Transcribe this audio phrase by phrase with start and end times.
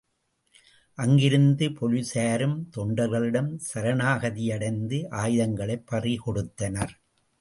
[0.97, 6.95] அங்கிருந்த போலிஸாரும் தொண்டர்களிடம் சரணாகதியடைந்து, ஆயுதங்களைப் பறிகொடுத்தனர்.